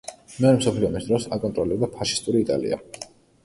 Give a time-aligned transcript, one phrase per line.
[0.35, 2.85] მეორე მსოფლიო ომის დროს აკონტროლებდა ფაშისტური იტალია.